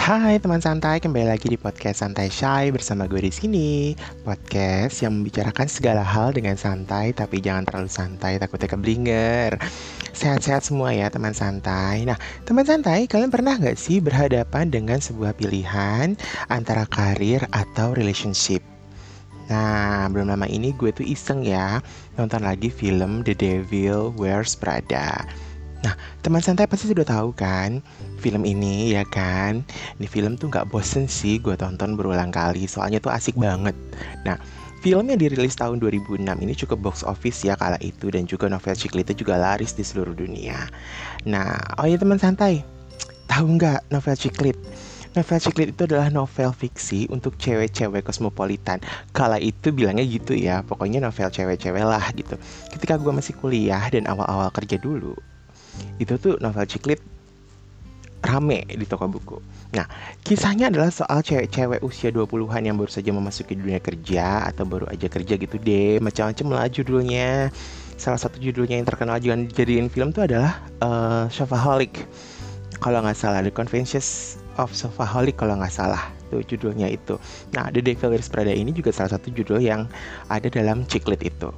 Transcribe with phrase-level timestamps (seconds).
[0.00, 3.92] Hai teman santai, kembali lagi di podcast Santai Shy bersama gue di sini.
[4.24, 9.60] Podcast yang membicarakan segala hal dengan santai, tapi jangan terlalu santai, takutnya keblinger.
[10.16, 12.08] Sehat-sehat semua ya teman santai.
[12.08, 12.16] Nah,
[12.48, 16.16] teman santai, kalian pernah nggak sih berhadapan dengan sebuah pilihan
[16.48, 18.64] antara karir atau relationship?
[19.52, 21.84] Nah, belum lama ini gue tuh iseng ya
[22.16, 25.28] nonton lagi film The Devil Wears Prada.
[25.80, 27.80] Nah, teman santai pasti sudah tahu kan
[28.20, 29.64] film ini ya kan?
[29.96, 33.72] Ini film tuh nggak bosen sih gue tonton berulang kali, soalnya tuh asik banget.
[34.28, 34.36] Nah,
[34.84, 38.76] film yang dirilis tahun 2006 ini cukup box office ya kala itu dan juga novel
[38.76, 40.68] Ciklita juga laris di seluruh dunia.
[41.24, 42.60] Nah, oh ya teman santai,
[43.24, 44.56] tahu nggak novel Ciklit?
[45.10, 48.78] Novel Ciklit itu adalah novel fiksi untuk cewek-cewek kosmopolitan.
[49.10, 52.38] Kala itu bilangnya gitu ya, pokoknya novel cewek-cewek lah gitu.
[52.70, 55.18] Ketika gue masih kuliah dan awal-awal kerja dulu,
[56.00, 57.00] itu tuh novel ciklit
[58.20, 59.40] rame di toko buku.
[59.72, 59.88] Nah,
[60.20, 65.08] kisahnya adalah soal cewek-cewek usia 20-an yang baru saja memasuki dunia kerja atau baru aja
[65.08, 65.98] kerja gitu deh.
[66.04, 67.48] Macam-macam lah judulnya.
[68.00, 72.04] Salah satu judulnya yang terkenal juga jadiin film tuh adalah uh, Shopaholic.
[72.80, 77.20] Kalau nggak salah, The Conventions of Shopaholic kalau nggak salah tuh judulnya itu.
[77.52, 79.84] Nah, The Devil Wears Prada ini juga salah satu judul yang
[80.32, 81.52] ada dalam ciklit itu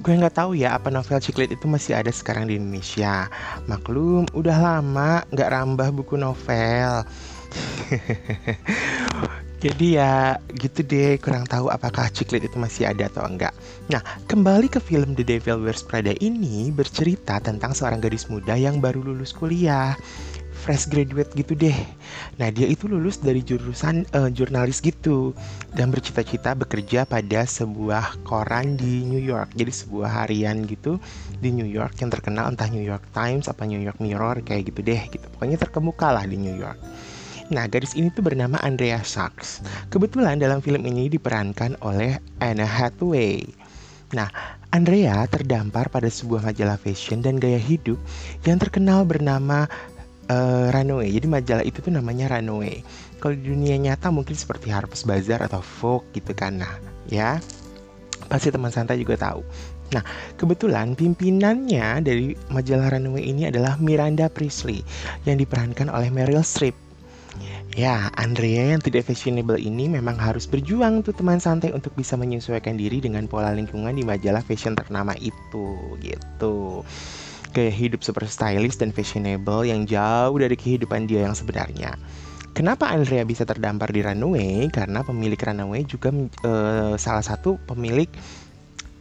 [0.00, 3.28] gue nggak tahu ya apa novel ciklit itu masih ada sekarang di Indonesia.
[3.64, 7.04] Maklum, udah lama nggak rambah buku novel.
[9.56, 13.56] Jadi ya gitu deh, kurang tahu apakah ciklit itu masih ada atau enggak.
[13.88, 18.84] Nah, kembali ke film The Devil Wears Prada ini bercerita tentang seorang gadis muda yang
[18.84, 19.96] baru lulus kuliah
[20.66, 21.78] fresh graduate gitu deh.
[22.42, 25.30] Nah dia itu lulus dari jurusan uh, jurnalis gitu
[25.78, 29.54] dan bercita-cita bekerja pada sebuah koran di New York.
[29.54, 30.98] Jadi sebuah harian gitu
[31.38, 34.82] di New York yang terkenal entah New York Times apa New York Mirror kayak gitu
[34.82, 35.22] deh gitu.
[35.38, 36.82] Pokoknya terkemuka lah di New York.
[37.46, 39.62] Nah, gadis ini tuh bernama Andrea Sachs.
[39.86, 43.46] Kebetulan dalam film ini diperankan oleh Anna Hathaway.
[44.18, 44.26] Nah,
[44.74, 47.98] Andrea terdampar pada sebuah majalah fashion dan gaya hidup
[48.42, 49.70] yang terkenal bernama
[50.30, 51.10] uh, Runway.
[51.14, 52.82] Jadi majalah itu tuh namanya Runway.
[53.18, 56.60] Kalau di dunia nyata mungkin seperti Harper's Bazaar atau Vogue gitu kan.
[56.60, 56.78] Nah,
[57.10, 57.38] ya.
[58.26, 59.44] Pasti teman santai juga tahu.
[59.94, 60.02] Nah,
[60.34, 64.82] kebetulan pimpinannya dari majalah Runway ini adalah Miranda Priestley
[65.22, 66.74] yang diperankan oleh Meryl Streep.
[67.76, 72.72] Ya, Andrea yang tidak fashionable ini memang harus berjuang tuh teman santai untuk bisa menyesuaikan
[72.72, 76.80] diri dengan pola lingkungan di majalah fashion ternama itu gitu
[77.56, 81.96] gaya hidup super stylish dan fashionable yang jauh dari kehidupan dia yang sebenarnya.
[82.52, 84.68] Kenapa Andrea bisa terdampar di runway?
[84.68, 86.12] Karena pemilik runway juga
[86.44, 88.08] uh, salah satu pemilik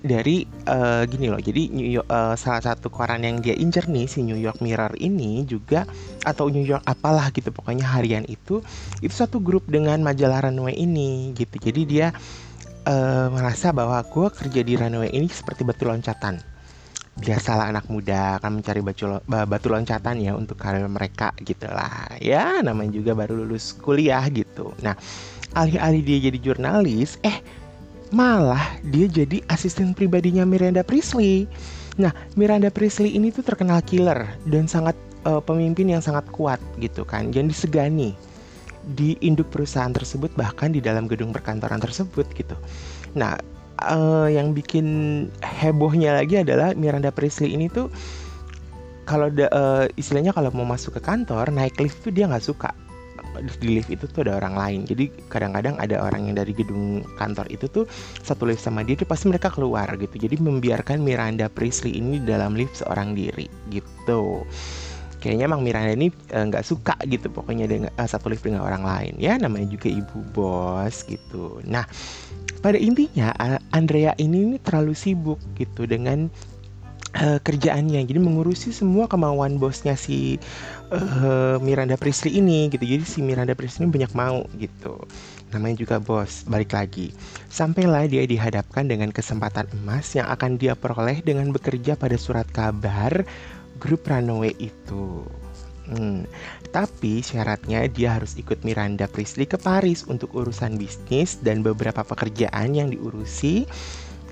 [0.04, 1.40] dari uh, gini loh.
[1.40, 5.00] Jadi New York, uh, salah satu koran yang dia incer nih si New York Mirror
[5.00, 5.88] ini juga
[6.28, 8.60] atau New York apalah gitu pokoknya harian itu
[9.00, 11.56] itu satu grup dengan majalah runway ini gitu.
[11.56, 12.08] Jadi dia
[12.88, 16.55] uh, merasa bahwa gue kerja di runway ini seperti batu loncatan
[17.16, 22.12] biasalah anak muda akan mencari batu, batu loncatan ya untuk karir mereka gitu lah.
[22.20, 24.76] Ya namanya juga baru lulus kuliah gitu.
[24.84, 25.00] Nah
[25.56, 27.40] alih-alih dia jadi jurnalis eh
[28.12, 31.48] malah dia jadi asisten pribadinya Miranda Priestley.
[31.96, 37.08] Nah Miranda Priestley ini tuh terkenal killer dan sangat uh, pemimpin yang sangat kuat gitu
[37.08, 38.12] kan yang disegani
[38.86, 42.54] di induk perusahaan tersebut bahkan di dalam gedung perkantoran tersebut gitu.
[43.16, 43.40] Nah
[43.84, 44.86] uh, yang bikin
[45.42, 47.92] hebohnya lagi adalah Miranda Priestley ini tuh
[49.06, 52.74] kalau uh, istilahnya kalau mau masuk ke kantor naik lift tuh dia nggak suka.
[53.36, 54.80] Di lift itu tuh ada orang lain.
[54.88, 57.86] Jadi kadang-kadang ada orang yang dari gedung kantor itu tuh
[58.24, 60.16] satu lift sama dia tuh pasti mereka keluar gitu.
[60.18, 64.48] Jadi membiarkan Miranda Priestley ini dalam lift seorang diri gitu.
[65.22, 68.64] Kayaknya emang Miranda ini eh, nggak uh, suka gitu pokoknya dengan uh, satu lift dengan
[68.66, 69.14] orang lain.
[69.20, 71.60] Ya namanya juga ibu bos gitu.
[71.68, 71.86] Nah
[72.66, 73.30] pada intinya
[73.70, 76.34] Andrea ini, terlalu sibuk gitu dengan
[77.14, 78.02] uh, kerjaannya.
[78.10, 80.42] Jadi mengurusi semua kemauan bosnya si
[80.90, 82.82] uh, Miranda Priestley ini gitu.
[82.82, 84.98] Jadi si Miranda Priestley ini banyak mau gitu.
[85.54, 86.42] Namanya juga bos.
[86.50, 87.14] Balik lagi.
[87.54, 93.30] Sampailah dia dihadapkan dengan kesempatan emas yang akan dia peroleh dengan bekerja pada surat kabar
[93.78, 95.22] grup Runaway itu
[95.86, 96.26] Hmm,
[96.74, 102.74] tapi syaratnya dia harus ikut Miranda Priestley ke Paris untuk urusan bisnis dan beberapa pekerjaan
[102.74, 103.70] yang diurusi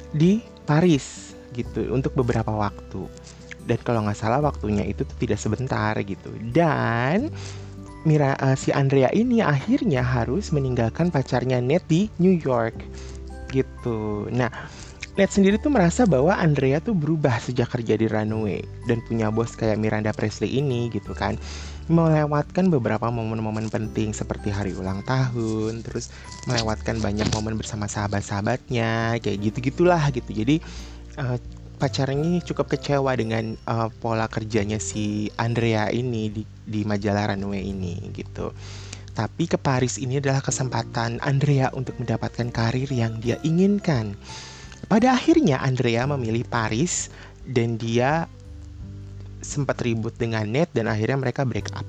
[0.10, 3.06] di Paris gitu untuk beberapa waktu.
[3.64, 6.34] Dan kalau nggak salah waktunya itu tuh tidak sebentar gitu.
[6.52, 7.30] Dan
[8.04, 12.76] Mira uh, si Andrea ini akhirnya harus meninggalkan pacarnya Ned di New York
[13.56, 14.28] gitu.
[14.28, 14.52] Nah,
[15.14, 19.54] Ned sendiri tuh merasa bahwa Andrea tuh berubah sejak kerja di Runway dan punya bos
[19.54, 21.38] kayak Miranda Presley ini gitu kan.
[21.86, 26.10] Melewatkan beberapa momen-momen penting seperti hari ulang tahun terus
[26.50, 30.34] melewatkan banyak momen bersama sahabat-sahabatnya kayak gitu-gitulah gitu.
[30.34, 30.58] Jadi
[31.22, 31.38] uh,
[31.78, 37.62] pacarnya ini cukup kecewa dengan uh, pola kerjanya si Andrea ini di, di majalah Runway
[37.62, 38.50] ini gitu.
[39.14, 44.18] Tapi ke Paris ini adalah kesempatan Andrea untuk mendapatkan karir yang dia inginkan
[44.88, 47.10] pada akhirnya Andrea memilih Paris
[47.44, 48.28] dan dia
[49.44, 51.86] sempat ribut dengan Ned dan akhirnya mereka break up.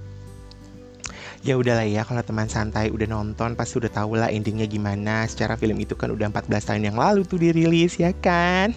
[1.44, 5.28] Ya udahlah ya kalau teman santai udah nonton pasti udah tau lah endingnya gimana.
[5.28, 8.72] Secara film itu kan udah 14 tahun yang lalu tuh dirilis ya kan?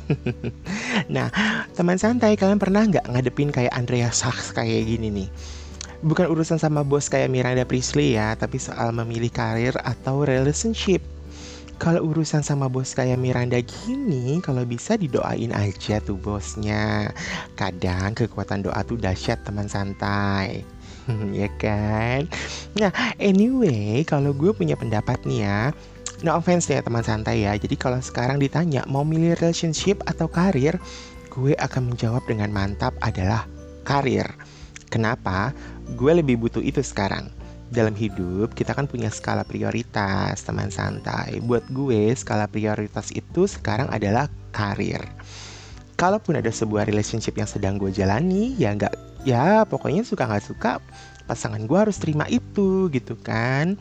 [1.13, 1.31] Nah
[1.71, 5.29] teman santai kalian pernah nggak ngadepin kayak Andrea Sachs kayak gini nih?
[6.03, 11.01] Bukan urusan sama bos kayak Miranda Priestley ya Tapi soal memilih karir atau relationship
[11.77, 17.13] kalau urusan sama bos kayak Miranda gini, kalau bisa didoain aja tuh bosnya.
[17.53, 20.65] Kadang kekuatan doa tuh dahsyat teman santai.
[21.37, 22.25] ya kan?
[22.81, 22.91] Nah,
[23.21, 25.59] anyway, kalau gue punya pendapat nih ya,
[26.25, 27.53] no offense ya teman santai ya.
[27.53, 30.81] Jadi kalau sekarang ditanya mau milih relationship atau karir,
[31.29, 33.45] gue akan menjawab dengan mantap adalah
[33.85, 34.27] karir.
[34.89, 35.53] Kenapa?
[35.93, 37.36] Gue lebih butuh itu sekarang
[37.67, 41.43] dalam hidup kita kan punya skala prioritas teman santai.
[41.43, 45.03] Buat gue skala prioritas itu sekarang adalah karir.
[45.97, 50.71] Kalaupun ada sebuah relationship yang sedang gue jalani ya nggak ya pokoknya suka nggak suka
[51.27, 53.75] pasangan gue harus terima itu gitu kan.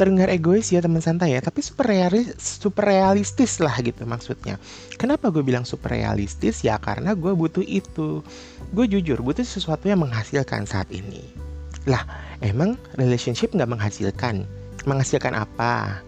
[0.00, 4.56] Terdengar egois ya teman santai ya tapi super realis, super realistis lah gitu maksudnya.
[4.96, 8.24] Kenapa gue bilang super realistis ya karena gue butuh itu.
[8.72, 11.49] Gue jujur butuh sesuatu yang menghasilkan saat ini
[11.88, 12.04] lah,
[12.44, 14.44] emang relationship nggak menghasilkan?
[14.84, 16.04] Menghasilkan apa?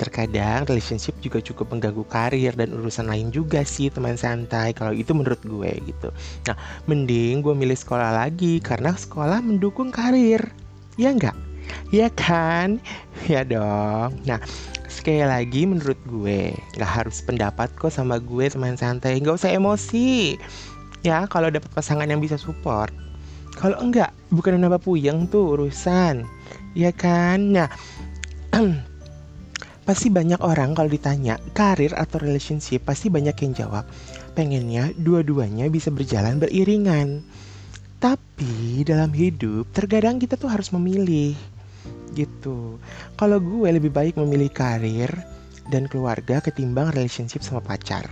[0.00, 5.12] Terkadang relationship juga cukup mengganggu karir dan urusan lain juga sih teman santai Kalau itu
[5.12, 6.08] menurut gue gitu
[6.48, 6.56] Nah
[6.88, 10.40] mending gue milih sekolah lagi Karena sekolah mendukung karir
[10.96, 11.36] Ya nggak?
[11.92, 12.80] Ya kan?
[13.30, 14.40] Ya dong Nah
[14.92, 20.36] sekali lagi menurut gue nggak harus pendapat kok sama gue teman santai nggak usah emosi
[21.00, 22.92] ya kalau dapat pasangan yang bisa support
[23.56, 26.24] kalau enggak, bukan nambah puyeng tuh urusan.
[26.72, 27.52] Ya kan?
[27.52, 27.68] Nah,
[29.86, 33.84] pasti banyak orang kalau ditanya karir atau relationship pasti banyak yang jawab
[34.32, 37.20] pengennya dua-duanya bisa berjalan beriringan.
[38.02, 41.36] Tapi dalam hidup terkadang kita tuh harus memilih
[42.12, 42.82] gitu.
[43.16, 45.10] Kalau gue lebih baik memilih karir
[45.70, 48.08] dan keluarga ketimbang relationship sama pacar.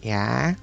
[0.00, 0.54] Ya,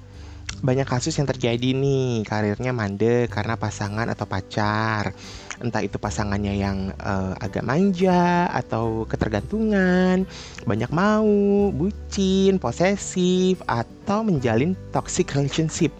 [0.60, 2.22] banyak kasus yang terjadi nih.
[2.22, 5.16] Karirnya mandek karena pasangan atau pacar.
[5.62, 10.26] Entah itu pasangannya yang uh, agak manja atau ketergantungan
[10.66, 11.26] banyak mau
[11.70, 15.94] bucin posesif atau menjalin toxic relationship.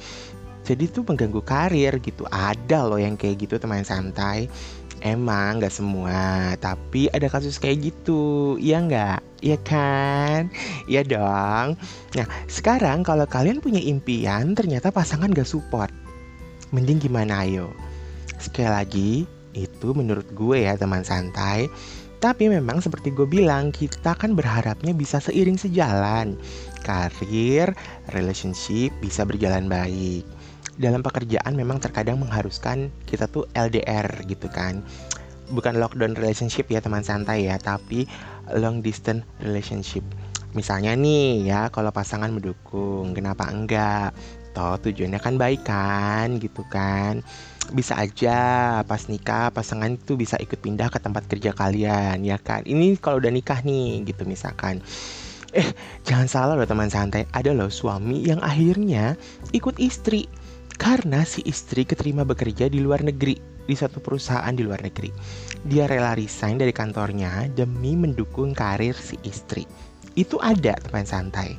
[0.64, 2.24] Jadi itu mengganggu karir gitu.
[2.28, 4.48] Ada loh yang kayak gitu teman santai
[5.04, 9.20] Emang gak semua, tapi ada kasus kayak gitu, iya nggak?
[9.44, 10.48] Iya kan?
[10.88, 11.76] Iya dong.
[12.16, 15.92] Nah, sekarang kalau kalian punya impian, ternyata pasangan gak support.
[16.72, 17.68] Mending gimana ayo?
[18.40, 19.12] Sekali lagi,
[19.52, 21.68] itu menurut gue ya teman santai.
[22.16, 26.32] Tapi memang seperti gue bilang, kita kan berharapnya bisa seiring sejalan.
[26.80, 27.76] Karir,
[28.16, 30.24] relationship bisa berjalan baik
[30.74, 34.82] dalam pekerjaan memang terkadang mengharuskan kita tuh LDR gitu kan.
[35.52, 38.08] Bukan lockdown relationship ya teman santai ya tapi
[38.56, 40.02] long distance relationship.
[40.54, 44.14] Misalnya nih ya kalau pasangan mendukung kenapa enggak?
[44.54, 47.22] Toh tujuannya kan baik kan gitu kan.
[47.74, 48.38] Bisa aja
[48.86, 52.62] pas nikah pasangan itu bisa ikut pindah ke tempat kerja kalian ya kan?
[52.62, 54.78] Ini kalau udah nikah nih gitu misalkan.
[55.54, 55.70] Eh
[56.06, 57.26] jangan salah loh teman santai.
[57.34, 59.18] Ada loh suami yang akhirnya
[59.50, 60.30] ikut istri
[60.74, 65.10] karena si istri keterima bekerja di luar negeri, di satu perusahaan di luar negeri.
[65.64, 69.64] Dia rela resign dari kantornya demi mendukung karir si istri.
[70.14, 71.56] Itu ada teman santai.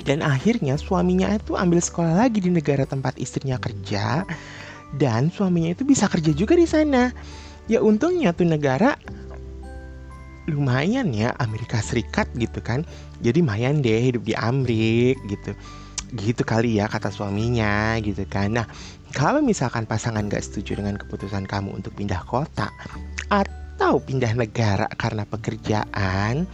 [0.00, 4.24] Dan akhirnya suaminya itu ambil sekolah lagi di negara tempat istrinya kerja
[4.96, 7.12] dan suaminya itu bisa kerja juga di sana.
[7.68, 8.96] Ya untungnya tuh negara
[10.48, 12.88] lumayan ya Amerika Serikat gitu kan.
[13.20, 15.52] Jadi lumayan deh hidup di Amrik gitu
[16.14, 18.50] gitu kali ya kata suaminya gitu kan.
[18.50, 18.66] Nah
[19.14, 22.70] kalau misalkan pasangan gak setuju dengan keputusan kamu untuk pindah kota
[23.30, 26.46] atau pindah negara karena pekerjaan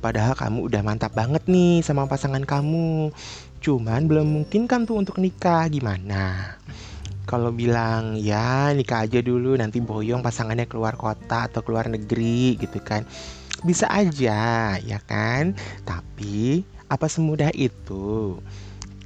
[0.00, 3.12] padahal kamu udah mantap banget nih sama pasangan kamu
[3.60, 6.56] cuman belum mungkin kan tuh untuk nikah gimana?
[7.28, 12.80] Kalau bilang ya nikah aja dulu nanti boyong pasangannya keluar kota atau keluar negeri gitu
[12.82, 13.06] kan.
[13.62, 15.54] Bisa aja ya kan?
[15.84, 18.42] Tapi Apa semudah itu?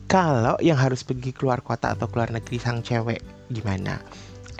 [0.04, 3.98] Kalau yang harus pergi keluar kota atau keluar negeri sang cewek gimana?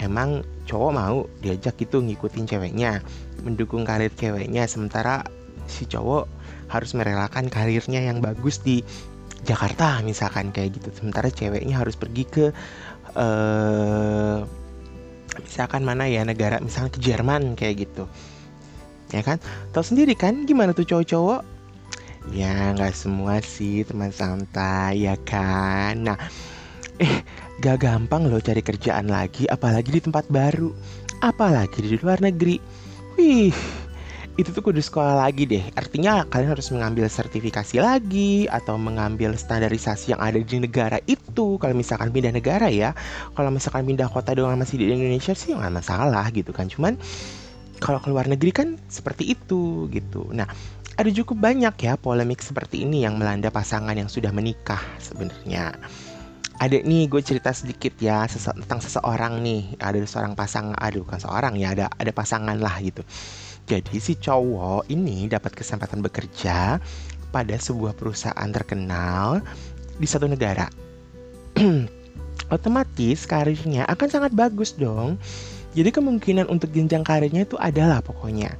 [0.02, 2.98] Emang cowok mau diajak itu ngikutin ceweknya,
[3.46, 5.22] mendukung karir ceweknya, sementara
[5.70, 6.26] si cowok
[6.66, 8.82] harus merelakan karirnya yang bagus di
[9.44, 10.88] Jakarta misalkan kayak gitu.
[10.96, 12.46] Sementara ceweknya harus pergi ke
[13.14, 14.42] uh,
[15.44, 18.08] misalkan mana ya negara misalnya ke Jerman kayak gitu.
[19.12, 19.38] Ya kan?
[19.70, 21.53] Tahu sendiri kan gimana tuh cowok-cowok
[22.32, 26.08] Ya nggak semua sih teman santai ya kan?
[26.08, 26.16] Nah
[26.96, 27.20] eh
[27.58, 30.72] gak gampang loh cari kerjaan lagi Apalagi di tempat baru.
[31.20, 32.56] Apalagi di luar negeri.
[33.18, 33.52] Wih
[34.34, 35.62] itu tuh kudu sekolah lagi deh.
[35.78, 41.54] Artinya kalian harus mengambil sertifikasi lagi Atau mengambil standarisasi yang ada di negara itu.
[41.60, 42.96] Kalau misalkan pindah negara ya
[43.36, 46.66] Kalau misalkan pindah kota doang masih di Indonesia sih nggak masalah gitu kan.
[46.72, 46.96] Cuman
[47.78, 50.30] kalau keluar negeri kan seperti itu gitu.
[50.32, 50.48] Nah
[50.94, 55.74] ada cukup banyak ya polemik seperti ini yang melanda pasangan yang sudah menikah sebenarnya.
[56.54, 59.74] Ada nih gue cerita sedikit ya sese tentang seseorang nih.
[59.82, 63.02] Ada seorang pasangan aduh kan seorang ya ada ada pasangan lah gitu.
[63.66, 66.78] Jadi si cowok ini dapat kesempatan bekerja
[67.34, 69.42] pada sebuah perusahaan terkenal
[69.98, 70.70] di satu negara.
[72.54, 75.18] Otomatis karirnya akan sangat bagus dong.
[75.74, 78.54] Jadi kemungkinan untuk jenjang karirnya itu adalah pokoknya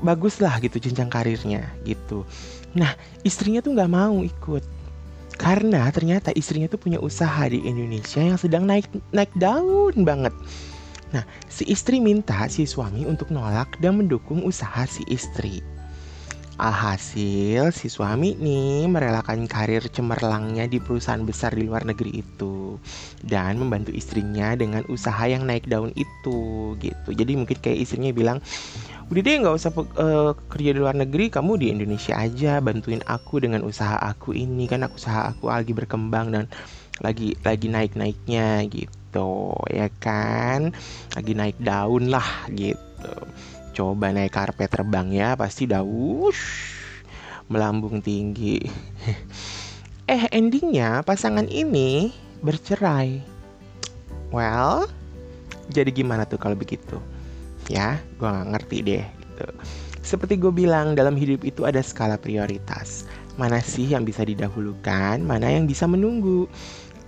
[0.00, 2.24] bagus lah gitu jenjang karirnya gitu.
[2.72, 2.96] Nah
[3.26, 4.64] istrinya tuh nggak mau ikut
[5.36, 10.32] karena ternyata istrinya tuh punya usaha di Indonesia yang sedang naik naik daun banget.
[11.12, 15.60] Nah si istri minta si suami untuk nolak dan mendukung usaha si istri.
[16.60, 22.76] Alhasil si suami nih merelakan karir cemerlangnya di perusahaan besar di luar negeri itu
[23.24, 26.38] dan membantu istrinya dengan usaha yang naik daun itu
[26.78, 27.10] gitu.
[27.10, 28.38] Jadi mungkin kayak istrinya bilang,
[29.08, 33.42] udah deh nggak usah uh, kerja di luar negeri kamu di Indonesia aja bantuin aku
[33.42, 36.44] dengan usaha aku ini kan usaha aku lagi berkembang dan
[37.02, 40.70] lagi lagi naik naiknya gitu ya kan?
[41.16, 43.14] Lagi naik daun lah gitu.
[43.72, 46.34] Coba naik karpet terbang ya pasti daun
[47.50, 48.60] melambung tinggi.
[50.02, 52.10] Eh endingnya pasangan ini
[52.42, 53.22] bercerai.
[54.34, 54.90] Well
[55.70, 56.98] jadi gimana tuh kalau begitu
[57.72, 57.96] ya.
[58.20, 59.48] Gue gak ngerti deh gitu.
[60.02, 63.08] Seperti gue bilang dalam hidup itu ada skala prioritas.
[63.40, 66.44] Mana sih yang bisa didahulukan mana yang bisa menunggu.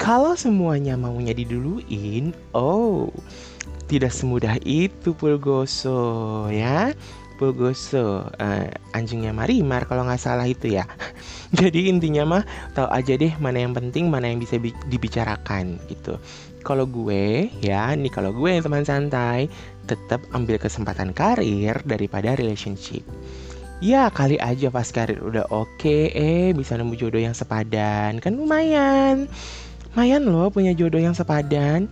[0.01, 3.13] Kalau semuanya maunya diduluin oh
[3.87, 6.91] tidak semudah itu Pulgoso ya
[7.35, 10.87] Pulgoso uh, anjingnya Marimar kalau nggak salah itu ya.
[11.59, 12.43] Jadi intinya mah
[12.75, 14.59] tahu aja deh mana yang penting mana yang bisa
[14.91, 16.19] dibicarakan gitu.
[16.65, 19.53] Kalau gue ya nih kalau gue teman santai
[19.85, 23.05] tetap ambil kesempatan karir daripada relationship.
[23.85, 28.23] Ya kali aja pas karir udah oke okay, eh bisa nemu jodoh yang sepadan.
[28.23, 29.29] Kan lumayan.
[29.93, 31.91] Lumayan loh punya jodoh yang sepadan.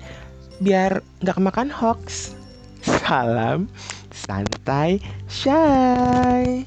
[0.62, 2.32] Biar nggak kemakan hoax.
[2.82, 3.68] Salam
[4.26, 6.64] santai shy